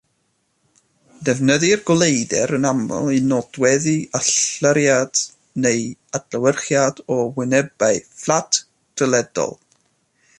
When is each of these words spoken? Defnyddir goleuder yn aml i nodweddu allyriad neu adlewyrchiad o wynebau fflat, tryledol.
Defnyddir 1.27 1.81
goleuder 1.89 2.53
yn 2.59 2.65
aml 2.69 3.11
i 3.17 3.19
nodweddu 3.33 3.93
allyriad 4.21 5.23
neu 5.67 5.85
adlewyrchiad 6.21 7.03
o 7.17 7.19
wynebau 7.37 8.03
fflat, 8.23 8.63
tryledol. 8.95 9.55